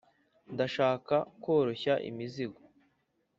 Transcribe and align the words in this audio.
ndashaka 0.53 1.15
koroshya 1.43 1.93
imizigo 2.09 2.59